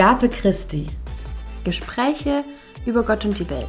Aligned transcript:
Agape 0.00 0.30
Christi. 0.30 0.86
Gespräche 1.62 2.42
über 2.86 3.02
Gott 3.02 3.26
und 3.26 3.38
die 3.38 3.50
Welt. 3.50 3.68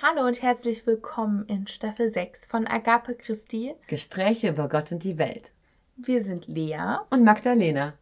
Hallo 0.00 0.24
und 0.24 0.40
herzlich 0.40 0.86
willkommen 0.86 1.46
in 1.46 1.66
Staffel 1.66 2.08
6 2.08 2.46
von 2.46 2.68
Agape 2.68 3.16
Christi. 3.16 3.74
Gespräche 3.88 4.50
über 4.50 4.68
Gott 4.68 4.92
und 4.92 5.02
die 5.02 5.18
Welt. 5.18 5.50
Wir 5.96 6.22
sind 6.22 6.46
Lea 6.46 6.94
und 7.10 7.24
Magdalena. 7.24 7.94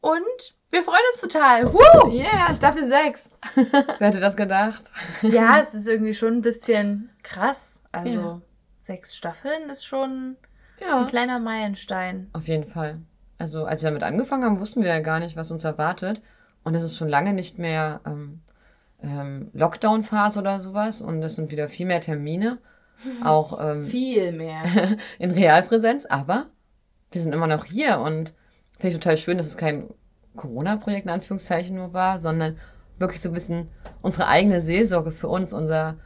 Und 0.00 0.54
wir 0.70 0.84
freuen 0.84 1.02
uns 1.12 1.20
total. 1.20 1.72
Woo! 1.72 2.12
Yeah, 2.12 2.54
Staffel 2.54 2.86
6. 2.86 3.28
Wer 3.56 4.08
hätte 4.08 4.20
das 4.20 4.36
gedacht? 4.36 4.84
Ja, 5.22 5.58
es 5.58 5.74
ist 5.74 5.88
irgendwie 5.88 6.14
schon 6.14 6.34
ein 6.34 6.42
bisschen 6.42 7.10
krass. 7.24 7.82
Also 7.90 8.20
ja. 8.20 8.40
Sechs 8.84 9.16
Staffeln 9.16 9.70
ist 9.70 9.86
schon 9.86 10.36
ja. 10.80 11.00
ein 11.00 11.06
kleiner 11.06 11.38
Meilenstein. 11.38 12.28
Auf 12.32 12.46
jeden 12.48 12.64
Fall. 12.64 13.00
Also 13.38 13.64
als 13.64 13.82
wir 13.82 13.90
damit 13.90 14.02
angefangen 14.02 14.44
haben, 14.44 14.60
wussten 14.60 14.82
wir 14.82 14.90
ja 14.90 15.00
gar 15.00 15.20
nicht, 15.20 15.36
was 15.36 15.50
uns 15.50 15.64
erwartet. 15.64 16.22
Und 16.62 16.74
es 16.74 16.82
ist 16.82 16.96
schon 16.96 17.08
lange 17.08 17.32
nicht 17.32 17.58
mehr 17.58 18.00
ähm, 18.06 18.42
ähm, 19.02 19.50
Lockdown-Phase 19.52 20.40
oder 20.40 20.60
sowas. 20.60 21.02
Und 21.02 21.22
es 21.22 21.36
sind 21.36 21.50
wieder 21.50 21.68
viel 21.68 21.86
mehr 21.86 22.00
Termine. 22.00 22.58
Auch 23.24 23.58
ähm, 23.60 23.82
viel 23.82 24.32
mehr. 24.32 24.62
in 25.18 25.30
Realpräsenz. 25.30 26.06
Aber 26.06 26.46
wir 27.10 27.20
sind 27.20 27.32
immer 27.32 27.46
noch 27.46 27.64
hier 27.64 27.98
und 28.00 28.34
finde 28.78 28.88
ich 28.88 28.94
total 28.94 29.16
schön, 29.16 29.38
dass 29.38 29.46
es 29.46 29.56
kein 29.56 29.88
Corona-Projekt 30.36 31.06
in 31.06 31.12
Anführungszeichen 31.12 31.76
nur 31.76 31.92
war, 31.92 32.18
sondern 32.18 32.58
wirklich 32.98 33.20
so 33.20 33.30
ein 33.30 33.34
bisschen 33.34 33.68
unsere 34.02 34.28
eigene 34.28 34.60
Seelsorge 34.60 35.10
für 35.10 35.28
uns, 35.28 35.52
unser 35.52 35.96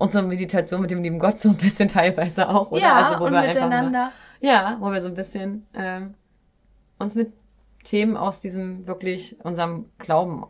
unsere 0.00 0.26
Meditation 0.26 0.80
mit 0.80 0.90
dem 0.90 1.02
lieben 1.02 1.18
Gott 1.18 1.40
so 1.40 1.50
ein 1.50 1.56
bisschen 1.56 1.88
teilweise 1.88 2.48
auch, 2.48 2.70
oder? 2.70 2.80
Ja, 2.80 3.06
also, 3.06 3.24
und 3.24 3.32
miteinander. 3.32 3.98
Mal, 3.98 4.12
ja, 4.40 4.78
wo 4.80 4.90
wir 4.90 5.00
so 5.00 5.08
ein 5.08 5.14
bisschen 5.14 5.66
ähm, 5.74 6.14
uns 6.98 7.14
mit 7.14 7.32
Themen 7.84 8.16
aus 8.16 8.40
diesem 8.40 8.86
wirklich 8.86 9.36
unserem 9.44 9.90
Glauben 9.98 10.46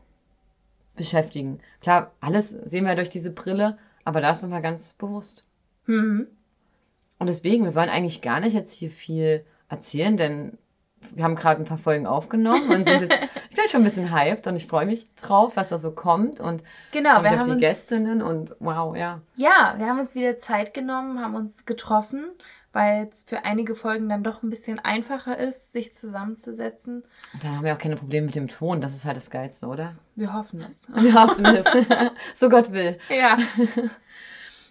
beschäftigen. 0.97 1.59
Klar, 1.81 2.13
alles 2.21 2.51
sehen 2.51 2.87
wir 2.87 2.95
durch 2.95 3.11
diese 3.11 3.33
Brille, 3.33 3.77
aber 4.05 4.21
da 4.21 4.31
ist 4.31 4.43
nochmal 4.43 4.63
ganz 4.63 4.93
bewusst. 4.93 5.45
Mhm. 5.87 6.29
Und 7.19 7.27
deswegen, 7.27 7.65
wir 7.65 7.75
wollen 7.75 7.91
eigentlich 7.91 8.23
gar 8.23 8.39
nicht 8.39 8.55
jetzt 8.55 8.73
hier 8.73 8.91
viel 8.91 9.45
erzählen, 9.69 10.17
denn 10.17 10.59
wir 11.13 11.25
haben 11.25 11.35
gerade 11.35 11.61
ein 11.61 11.67
paar 11.67 11.79
Folgen 11.79 12.07
aufgenommen 12.07 12.71
und 12.71 12.89
sind 12.89 13.03
jetzt, 13.03 13.19
schon 13.71 13.83
ein 13.83 13.85
bisschen 13.85 14.13
hyped 14.13 14.47
und 14.47 14.57
ich 14.57 14.67
freue 14.67 14.87
mich 14.87 15.15
drauf, 15.15 15.53
was 15.57 15.69
da 15.71 15.79
so 15.79 15.93
kommt 15.93 16.41
und 16.41 16.63
genau, 16.93 17.23
wir 17.23 17.31
haben 17.31 17.47
die 17.47 17.53
uns, 17.53 17.61
Gästinnen 17.61 18.23
und 18.23 18.55
wow, 18.59 18.97
ja. 18.97 19.21
Ja, 19.37 19.75
wir 19.77 19.87
haben 19.87 19.99
uns 19.99 20.15
wieder 20.15 20.37
Zeit 20.39 20.75
genommen, 20.75 21.21
haben 21.21 21.35
uns 21.35 21.65
getroffen, 21.65 22.31
weil 22.73 23.09
es 23.11 23.23
für 23.23 23.45
einige 23.45 23.75
Folgen 23.75 24.09
dann 24.09 24.23
doch 24.23 24.43
ein 24.43 24.51
bisschen 24.51 24.79
einfacher 24.79 25.37
ist, 25.39 25.73
sich 25.73 25.93
zusammenzusetzen. 25.93 27.03
Und 27.33 27.45
dann 27.45 27.57
haben 27.57 27.65
wir 27.65 27.75
auch 27.75 27.79
keine 27.79 27.97
Probleme 27.97 28.27
mit 28.27 28.35
dem 28.35 28.49
Ton, 28.49 28.81
das 28.81 28.95
ist 28.95 29.05
halt 29.05 29.17
das 29.17 29.31
Geilste, 29.31 29.67
oder? 29.67 29.95
Wir 30.17 30.33
hoffen 30.33 30.65
es. 30.69 30.89
Wir 30.95 31.15
hoffen 31.15 31.45
es. 31.47 31.65
so 32.35 32.49
Gott 32.49 32.73
will. 32.73 32.99
Ja. 33.09 33.39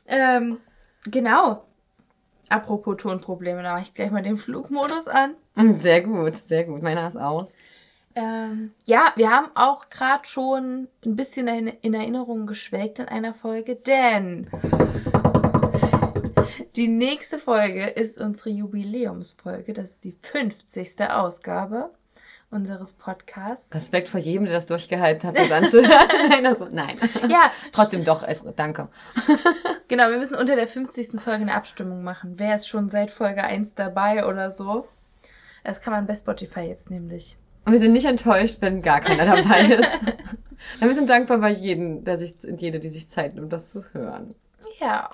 ähm, 0.07 0.59
genau. 1.05 1.65
Apropos 2.49 2.97
Tonprobleme, 2.97 3.61
da 3.61 3.73
mache 3.73 3.83
ich 3.83 3.93
gleich 3.93 4.09
mal 4.09 4.23
den 4.23 4.37
Flugmodus 4.37 5.07
an. 5.07 5.35
Sehr 5.77 6.01
gut, 6.01 6.35
sehr 6.35 6.63
gut. 6.63 6.81
Meiner 6.81 7.07
ist 7.07 7.17
aus. 7.17 7.53
Ähm, 8.15 8.71
ja, 8.85 9.13
wir 9.15 9.29
haben 9.29 9.47
auch 9.55 9.89
gerade 9.89 10.25
schon 10.25 10.87
ein 11.05 11.15
bisschen 11.15 11.47
in 11.47 11.93
Erinnerung 11.93 12.47
geschwelgt 12.47 12.99
in 12.99 13.07
einer 13.07 13.33
Folge, 13.33 13.75
denn 13.75 14.49
die 16.75 16.87
nächste 16.87 17.37
Folge 17.37 17.85
ist 17.85 18.17
unsere 18.19 18.49
Jubiläumsfolge. 18.49 19.73
Das 19.73 19.91
ist 19.91 20.03
die 20.03 20.11
50. 20.11 21.09
Ausgabe 21.09 21.91
unseres 22.51 22.93
Podcasts. 22.93 23.75
Respekt 23.75 24.09
vor 24.09 24.19
jedem, 24.19 24.45
der 24.45 24.55
das 24.55 24.65
durchgehalten 24.65 25.29
hat, 25.29 25.37
das 25.37 25.51
anzuhören. 25.51 26.07
nein, 26.29 26.45
also, 26.45 26.67
nein. 26.71 26.97
Ja. 27.27 27.51
Trotzdem 27.71 28.03
doch, 28.03 28.23
es, 28.23 28.43
danke. 28.55 28.89
genau, 29.87 30.09
wir 30.09 30.17
müssen 30.17 30.35
unter 30.35 30.55
der 30.55 30.67
50. 30.67 31.21
Folge 31.21 31.43
eine 31.43 31.53
Abstimmung 31.53 32.03
machen. 32.03 32.33
Wer 32.37 32.55
ist 32.55 32.67
schon 32.67 32.89
seit 32.89 33.11
Folge 33.11 33.43
1 33.43 33.75
dabei 33.75 34.25
oder 34.25 34.49
so? 34.49 34.87
Das 35.63 35.81
kann 35.81 35.93
man 35.93 36.07
bei 36.07 36.15
Spotify 36.15 36.61
jetzt 36.61 36.89
nämlich. 36.89 37.37
Und 37.65 37.73
wir 37.73 37.79
sind 37.79 37.93
nicht 37.93 38.05
enttäuscht, 38.05 38.57
wenn 38.61 38.81
gar 38.81 39.01
keiner 39.01 39.25
dabei 39.25 39.61
ist. 39.61 39.89
wir 40.79 40.93
sind 40.93 41.09
dankbar 41.09 41.39
bei 41.39 41.51
jedem, 41.51 42.03
der 42.03 42.17
sich, 42.17 42.35
jede, 42.57 42.79
die 42.79 42.89
sich 42.89 43.09
Zeit 43.09 43.35
nimmt, 43.35 43.51
das 43.53 43.69
zu 43.69 43.83
hören. 43.93 44.35
Ja, 44.79 45.09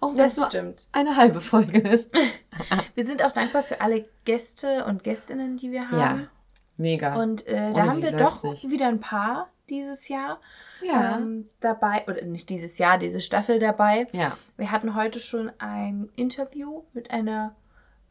auch 0.00 0.14
das 0.14 0.40
stimmt. 0.48 0.86
Eine 0.92 1.16
halbe 1.16 1.40
Folge 1.40 1.78
ist. 1.78 2.10
wir 2.94 3.06
sind 3.06 3.24
auch 3.24 3.32
dankbar 3.32 3.62
für 3.62 3.80
alle 3.80 4.06
Gäste 4.24 4.84
und 4.84 5.02
Gästinnen, 5.02 5.56
die 5.56 5.72
wir 5.72 5.90
haben. 5.90 6.20
Ja, 6.20 6.28
mega. 6.76 7.14
Und 7.20 7.46
äh, 7.46 7.72
da 7.72 7.86
haben 7.86 8.02
wir 8.02 8.12
doch 8.12 8.36
sich. 8.36 8.70
wieder 8.70 8.88
ein 8.88 9.00
paar 9.00 9.48
dieses 9.68 10.08
Jahr 10.08 10.40
ja. 10.82 11.16
ähm, 11.16 11.48
dabei, 11.60 12.04
oder 12.06 12.22
nicht 12.22 12.50
dieses 12.50 12.78
Jahr, 12.78 12.98
diese 12.98 13.20
Staffel 13.20 13.58
dabei. 13.58 14.06
Ja. 14.12 14.36
Wir 14.56 14.70
hatten 14.70 14.94
heute 14.94 15.20
schon 15.20 15.50
ein 15.58 16.08
Interview 16.16 16.82
mit 16.92 17.10
einer 17.10 17.54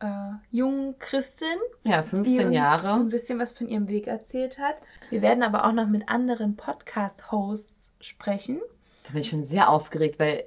äh, 0.04 0.34
jungen 0.52 1.00
Christin. 1.00 1.48
Ja, 1.84 2.04
15 2.04 2.38
die 2.38 2.46
uns 2.46 2.56
Jahre. 2.56 2.94
ein 2.96 3.10
bisschen 3.10 3.40
was 3.40 3.54
von 3.54 3.68
ihrem 3.68 3.88
Weg 3.88 4.08
erzählt 4.08 4.60
hat. 4.60 4.76
Wir 5.10 5.22
werden 5.22 5.44
aber 5.44 5.66
auch 5.66 5.72
noch 5.72 5.88
mit 5.88 6.10
anderen 6.10 6.56
Podcast-Hosts 6.58 7.92
sprechen. 8.02 8.60
Da 9.06 9.14
bin 9.14 9.22
ich 9.22 9.30
schon 9.30 9.46
sehr 9.46 9.70
aufgeregt, 9.70 10.20
weil 10.20 10.46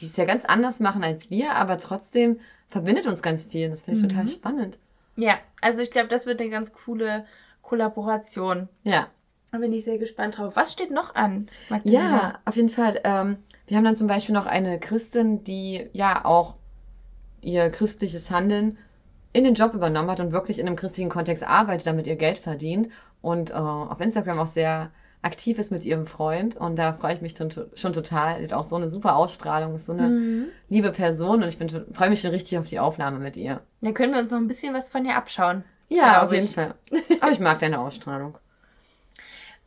die 0.00 0.06
es 0.06 0.16
ja 0.16 0.24
ganz 0.24 0.44
anders 0.44 0.80
machen 0.80 1.04
als 1.04 1.30
wir, 1.30 1.54
aber 1.54 1.78
trotzdem 1.78 2.40
verbindet 2.68 3.06
uns 3.06 3.22
ganz 3.22 3.44
viel. 3.44 3.68
Das 3.68 3.82
finde 3.82 4.00
ich 4.00 4.04
mhm. 4.04 4.08
total 4.08 4.28
spannend. 4.28 4.78
Ja, 5.16 5.38
also 5.60 5.82
ich 5.82 5.90
glaube, 5.90 6.08
das 6.08 6.26
wird 6.26 6.40
eine 6.40 6.50
ganz 6.50 6.72
coole 6.72 7.26
Kollaboration. 7.60 8.68
Ja. 8.82 9.08
Da 9.52 9.58
bin 9.58 9.72
ich 9.72 9.84
sehr 9.84 9.98
gespannt 9.98 10.38
drauf. 10.38 10.56
Was 10.56 10.72
steht 10.72 10.90
noch 10.90 11.14
an, 11.14 11.48
Magdalena? 11.68 12.16
Ja, 12.16 12.38
auf 12.46 12.56
jeden 12.56 12.70
Fall. 12.70 13.00
Ähm, 13.04 13.36
wir 13.66 13.76
haben 13.76 13.84
dann 13.84 13.96
zum 13.96 14.06
Beispiel 14.06 14.34
noch 14.34 14.46
eine 14.46 14.80
Christin, 14.80 15.44
die 15.44 15.88
ja 15.92 16.24
auch 16.24 16.56
ihr 17.42 17.68
christliches 17.70 18.30
Handeln 18.30 18.78
in 19.32 19.44
den 19.44 19.54
Job 19.54 19.74
übernommen 19.74 20.10
hat 20.10 20.20
und 20.20 20.32
wirklich 20.32 20.58
in 20.58 20.66
einem 20.66 20.76
christlichen 20.76 21.10
Kontext 21.10 21.46
arbeitet, 21.46 21.86
damit 21.86 22.06
ihr 22.06 22.16
Geld 22.16 22.38
verdient 22.38 22.88
und 23.20 23.50
äh, 23.50 23.54
auf 23.54 24.00
Instagram 24.00 24.38
auch 24.38 24.46
sehr 24.46 24.90
aktiv 25.22 25.58
ist 25.58 25.70
mit 25.70 25.84
ihrem 25.84 26.06
Freund 26.06 26.56
und 26.56 26.76
da 26.76 26.92
freue 26.92 27.14
ich 27.14 27.20
mich 27.20 27.36
schon, 27.36 27.50
schon 27.74 27.92
total. 27.92 28.38
Sie 28.38 28.44
hat 28.44 28.52
auch 28.52 28.64
so 28.64 28.76
eine 28.76 28.88
super 28.88 29.16
Ausstrahlung, 29.16 29.76
ist 29.76 29.86
so 29.86 29.92
eine 29.92 30.08
mhm. 30.08 30.44
liebe 30.68 30.90
Person 30.90 31.42
und 31.42 31.48
ich 31.48 31.58
freue 31.92 32.10
mich 32.10 32.20
schon 32.20 32.32
richtig 32.32 32.58
auf 32.58 32.66
die 32.66 32.80
Aufnahme 32.80 33.18
mit 33.20 33.36
ihr. 33.36 33.60
Da 33.82 33.92
können 33.92 34.12
wir 34.12 34.20
uns 34.20 34.32
noch 34.32 34.38
ein 34.38 34.48
bisschen 34.48 34.74
was 34.74 34.88
von 34.88 35.04
ihr 35.04 35.16
abschauen. 35.16 35.62
Ja, 35.88 36.24
auf 36.24 36.32
jeden 36.32 36.46
ich. 36.46 36.54
Fall. 36.54 36.74
Aber 37.20 37.30
ich 37.30 37.40
mag 37.40 37.58
deine 37.60 37.80
Ausstrahlung. 37.80 38.36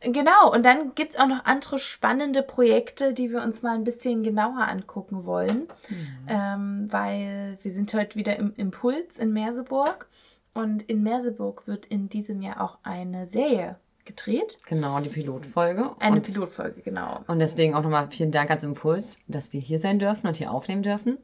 Genau, 0.00 0.52
und 0.52 0.64
dann 0.64 0.94
gibt 0.94 1.12
es 1.12 1.18
auch 1.18 1.26
noch 1.26 1.44
andere 1.46 1.78
spannende 1.78 2.42
Projekte, 2.42 3.14
die 3.14 3.30
wir 3.30 3.42
uns 3.42 3.62
mal 3.62 3.74
ein 3.74 3.84
bisschen 3.84 4.22
genauer 4.22 4.68
angucken 4.68 5.24
wollen. 5.24 5.68
Mhm. 5.88 6.06
Ähm, 6.28 6.92
weil 6.92 7.58
wir 7.62 7.70
sind 7.70 7.92
heute 7.94 8.16
wieder 8.16 8.36
im 8.36 8.52
Impuls 8.56 9.18
in 9.18 9.32
Merseburg. 9.32 10.06
Und 10.52 10.82
in 10.82 11.02
Merseburg 11.02 11.66
wird 11.66 11.86
in 11.86 12.08
diesem 12.08 12.40
Jahr 12.40 12.60
auch 12.60 12.78
eine 12.82 13.26
Serie 13.26 13.76
gedreht. 14.06 14.58
Genau, 14.66 14.98
die 15.00 15.08
Pilotfolge. 15.08 15.90
Eine 15.98 16.16
und, 16.16 16.22
Pilotfolge, 16.22 16.80
genau. 16.80 17.20
Und 17.26 17.40
deswegen 17.40 17.74
auch 17.74 17.82
nochmal 17.82 18.08
vielen 18.10 18.32
Dank 18.32 18.50
als 18.50 18.64
Impuls, 18.64 19.18
dass 19.28 19.52
wir 19.52 19.60
hier 19.60 19.78
sein 19.78 19.98
dürfen 19.98 20.26
und 20.26 20.36
hier 20.36 20.50
aufnehmen 20.50 20.82
dürfen. 20.82 21.18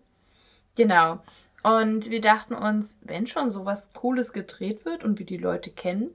Genau. 0.77 1.21
Und 1.63 2.11
wir 2.11 2.21
dachten 2.21 2.55
uns, 2.55 2.99
wenn 3.03 3.27
schon 3.27 3.51
sowas 3.51 3.91
Cooles 3.95 4.33
gedreht 4.33 4.85
wird 4.85 5.05
und 5.05 5.19
wir 5.19 5.27
die 5.27 5.37
Leute 5.37 5.71
kennen, 5.71 6.11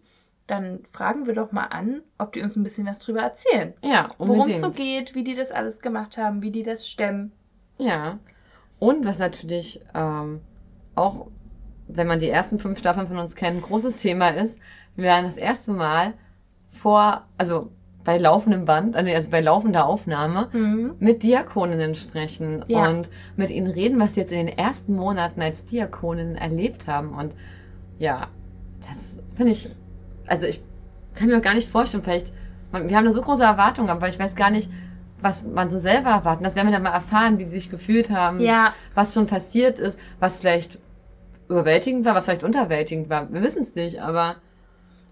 dann 0.47 0.79
fragen 0.91 1.27
wir 1.27 1.35
doch 1.35 1.51
mal 1.51 1.65
an, 1.65 2.01
ob 2.17 2.33
die 2.33 2.41
uns 2.41 2.55
ein 2.55 2.63
bisschen 2.63 2.87
was 2.87 2.99
drüber 2.99 3.21
erzählen. 3.21 3.73
Ja, 3.83 4.11
Worum 4.17 4.49
es 4.49 4.61
so 4.61 4.71
geht, 4.71 5.13
wie 5.13 5.23
die 5.23 5.35
das 5.35 5.51
alles 5.51 5.79
gemacht 5.79 6.17
haben, 6.17 6.41
wie 6.41 6.51
die 6.51 6.63
das 6.63 6.87
stemmen. 6.87 7.33
Ja. 7.77 8.19
Und 8.79 9.05
was 9.05 9.19
natürlich 9.19 9.81
ähm, 9.93 10.41
auch, 10.95 11.27
wenn 11.87 12.07
man 12.07 12.19
die 12.19 12.29
ersten 12.29 12.59
fünf 12.59 12.79
Staffeln 12.79 13.07
von 13.07 13.17
uns 13.17 13.35
kennt, 13.35 13.57
ein 13.57 13.61
großes 13.61 13.97
Thema 13.97 14.29
ist, 14.29 14.57
wir 14.95 15.03
werden 15.03 15.25
das 15.25 15.37
erste 15.37 15.71
Mal 15.71 16.13
vor, 16.71 17.25
also 17.37 17.71
bei 18.03 18.17
laufendem 18.17 18.63
Band, 18.63 18.95
also 18.95 19.29
bei 19.29 19.41
laufender 19.41 19.85
Aufnahme, 19.85 20.47
mhm. 20.53 20.95
mit 20.99 21.23
Diakoninnen 21.23 21.93
sprechen 21.95 22.63
ja. 22.69 22.87
und 22.87 23.09
mit 23.35 23.49
ihnen 23.49 23.69
reden, 23.69 23.99
was 23.99 24.13
sie 24.13 24.21
jetzt 24.21 24.31
in 24.31 24.45
den 24.47 24.57
ersten 24.57 24.95
Monaten 24.95 25.41
als 25.41 25.65
Diakoninnen 25.65 26.37
erlebt 26.37 26.87
haben. 26.87 27.09
Und 27.13 27.35
ja, 27.99 28.27
das 28.87 29.19
finde 29.35 29.51
ich 29.51 29.69
also 30.27 30.45
ich 30.47 30.61
kann 31.15 31.27
mir 31.27 31.37
auch 31.37 31.41
gar 31.41 31.53
nicht 31.53 31.69
vorstellen, 31.69 32.03
vielleicht, 32.03 32.31
wir 32.71 32.79
haben 32.95 33.05
eine 33.05 33.13
so 33.13 33.21
große 33.21 33.43
Erwartung, 33.43 33.89
aber 33.89 34.07
ich 34.07 34.19
weiß 34.19 34.35
gar 34.35 34.49
nicht, 34.49 34.69
was 35.19 35.43
man 35.45 35.69
so 35.69 35.79
selber 35.79 36.11
erwarten. 36.11 36.43
Das 36.43 36.55
werden 36.55 36.67
wir 36.67 36.73
dann 36.73 36.83
mal 36.83 36.93
erfahren, 36.93 37.39
wie 37.39 37.45
sie 37.45 37.51
sich 37.51 37.71
gefühlt 37.71 38.09
haben, 38.09 38.39
ja. 38.39 38.73
was 38.93 39.13
schon 39.13 39.25
passiert 39.25 39.79
ist, 39.79 39.97
was 40.19 40.35
vielleicht 40.35 40.77
überwältigend 41.49 42.05
war, 42.05 42.13
was 42.13 42.25
vielleicht 42.25 42.43
unterwältigend 42.43 43.09
war. 43.09 43.31
Wir 43.31 43.41
wissen 43.41 43.63
es 43.63 43.73
nicht, 43.73 44.01
aber. 44.01 44.35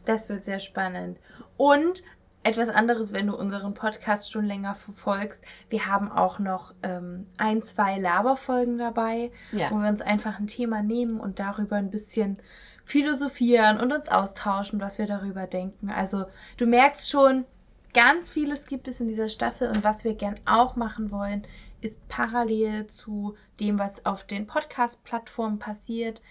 Das 0.06 0.30
wird 0.30 0.46
sehr 0.46 0.60
spannend. 0.60 1.18
Und 1.58 2.04
etwas 2.46 2.70
anderes, 2.70 3.12
wenn 3.12 3.28
du 3.28 3.36
unseren 3.36 3.74
Podcast 3.74 4.32
schon 4.32 4.46
länger 4.46 4.76
verfolgst. 4.76 5.44
Wir 5.72 5.88
haben 5.88 6.12
auch 6.12 6.38
noch 6.38 6.76
ähm, 6.84 7.26
ein, 7.40 7.64
zwei 7.64 7.98
Laberfolgen 7.98 8.78
dabei, 8.78 9.32
ja. 9.52 9.72
wo 9.72 9.78
wir 9.78 9.90
uns 9.90 10.02
einfach 10.02 10.40
ein 10.40 10.46
Thema 10.46 10.84
nehmen 10.84 11.20
und 11.20 11.40
darüber 11.40 11.78
ein 11.78 11.90
bisschen 11.90 12.38
philosophieren 12.86 13.80
und 13.80 13.92
uns 13.92 14.10
austauschen, 14.10 14.80
was 14.80 14.98
wir 15.00 15.08
darüber 15.08 15.48
denken. 15.48 15.90
Also 15.90 16.26
du 16.58 16.66
merkst 16.66 17.10
schon, 17.10 17.46
ganz 17.94 18.30
vieles 18.30 18.68
gibt 18.68 18.88
es 18.88 19.02
in 19.02 19.08
dieser 19.08 19.28
Staffel 19.28 19.70
und 19.70 19.84
was 19.84 20.04
wir 20.06 20.14
gern 20.14 20.40
auch 20.46 20.76
machen 20.76 21.12
wollen, 21.12 21.46
ist 21.82 22.08
parallel 22.08 22.88
zu 22.88 23.36
dem, 23.60 23.80
was 23.80 24.06
auf 24.06 24.24
den 24.24 24.48
Podcast-Plattformen 24.48 25.60
passiert, 25.60 26.22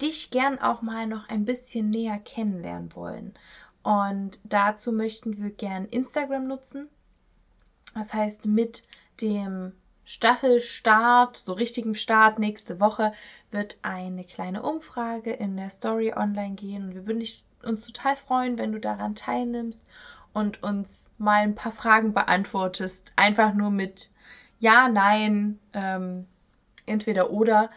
dich 0.00 0.30
gern 0.30 0.58
auch 0.58 0.82
mal 0.82 1.06
noch 1.06 1.28
ein 1.28 1.44
bisschen 1.44 1.90
näher 1.90 2.18
kennenlernen 2.18 2.94
wollen. 2.94 3.34
Und 3.82 4.38
dazu 4.44 4.92
möchten 4.92 5.42
wir 5.42 5.50
gern 5.50 5.84
Instagram 5.86 6.46
nutzen. 6.46 6.88
Das 7.94 8.14
heißt, 8.14 8.46
mit 8.46 8.82
dem 9.20 9.72
Staffelstart, 10.04 11.36
so 11.36 11.52
richtigem 11.52 11.94
Start 11.94 12.38
nächste 12.38 12.80
Woche, 12.80 13.12
wird 13.50 13.78
eine 13.82 14.24
kleine 14.24 14.62
Umfrage 14.62 15.32
in 15.32 15.56
der 15.56 15.70
Story 15.70 16.12
online 16.14 16.54
gehen. 16.54 16.84
Und 16.84 16.94
wir 16.94 17.06
würden 17.06 17.26
uns 17.62 17.86
total 17.86 18.16
freuen, 18.16 18.58
wenn 18.58 18.72
du 18.72 18.80
daran 18.80 19.14
teilnimmst 19.14 19.88
und 20.32 20.62
uns 20.62 21.12
mal 21.18 21.42
ein 21.42 21.54
paar 21.54 21.72
Fragen 21.72 22.12
beantwortest. 22.12 23.12
Einfach 23.16 23.54
nur 23.54 23.70
mit 23.70 24.10
Ja, 24.58 24.88
Nein, 24.88 25.58
ähm, 25.72 26.26
entweder 26.86 27.30
oder. 27.30 27.70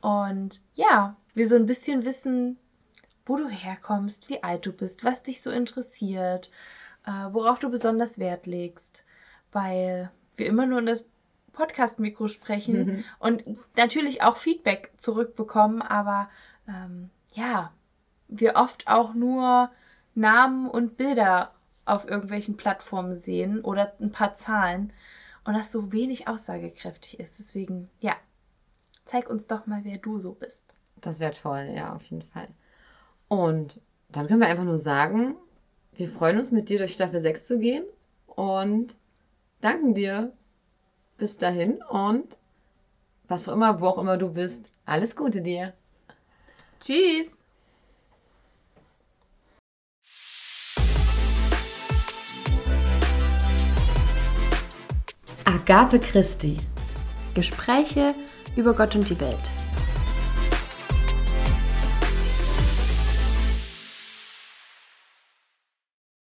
Und 0.00 0.60
ja, 0.74 1.16
wir 1.34 1.48
so 1.48 1.56
ein 1.56 1.66
bisschen 1.66 2.04
wissen, 2.04 2.58
wo 3.24 3.36
du 3.36 3.48
herkommst, 3.48 4.28
wie 4.28 4.42
alt 4.42 4.66
du 4.66 4.72
bist, 4.72 5.04
was 5.04 5.22
dich 5.22 5.42
so 5.42 5.50
interessiert, 5.50 6.50
äh, 7.06 7.10
worauf 7.32 7.58
du 7.58 7.70
besonders 7.70 8.18
Wert 8.18 8.46
legst, 8.46 9.04
weil 9.52 10.10
wir 10.36 10.46
immer 10.46 10.66
nur 10.66 10.78
in 10.78 10.86
das 10.86 11.04
Podcast-Mikro 11.56 12.28
sprechen 12.28 12.86
mhm. 12.86 13.04
und 13.18 13.44
natürlich 13.76 14.22
auch 14.22 14.36
Feedback 14.36 14.92
zurückbekommen, 14.96 15.82
aber 15.82 16.28
ähm, 16.68 17.10
ja, 17.34 17.72
wir 18.28 18.56
oft 18.56 18.86
auch 18.86 19.14
nur 19.14 19.70
Namen 20.14 20.68
und 20.68 20.96
Bilder 20.96 21.52
auf 21.84 22.08
irgendwelchen 22.08 22.56
Plattformen 22.56 23.14
sehen 23.14 23.60
oder 23.60 23.94
ein 24.00 24.12
paar 24.12 24.34
Zahlen 24.34 24.92
und 25.44 25.54
das 25.54 25.72
so 25.72 25.92
wenig 25.92 26.28
aussagekräftig 26.28 27.20
ist. 27.20 27.38
Deswegen, 27.38 27.88
ja, 28.00 28.14
zeig 29.04 29.30
uns 29.30 29.46
doch 29.46 29.66
mal, 29.66 29.80
wer 29.84 29.98
du 29.98 30.18
so 30.18 30.32
bist. 30.32 30.76
Das 31.00 31.20
wäre 31.20 31.32
toll, 31.32 31.72
ja, 31.74 31.94
auf 31.94 32.02
jeden 32.04 32.22
Fall. 32.22 32.48
Und 33.28 33.80
dann 34.08 34.26
können 34.26 34.40
wir 34.40 34.48
einfach 34.48 34.64
nur 34.64 34.78
sagen, 34.78 35.36
wir 35.94 36.08
freuen 36.08 36.38
uns 36.38 36.50
mit 36.50 36.68
dir 36.68 36.78
durch 36.78 36.92
Staffel 36.94 37.20
6 37.20 37.44
zu 37.44 37.58
gehen 37.58 37.84
und 38.26 38.94
danken 39.60 39.94
dir 39.94 40.32
bis 41.16 41.38
dahin 41.38 41.82
und 41.82 42.36
was 43.28 43.48
auch 43.48 43.54
immer, 43.54 43.80
wo 43.80 43.88
auch 43.88 43.98
immer 43.98 44.16
du 44.16 44.30
bist, 44.30 44.70
alles 44.84 45.16
Gute 45.16 45.42
dir. 45.42 45.72
Tschüss. 46.80 47.38
Agape 55.44 55.98
Christi. 55.98 56.58
Gespräche 57.34 58.14
über 58.54 58.74
Gott 58.74 58.94
und 58.94 59.08
die 59.10 59.18
Welt. 59.20 59.55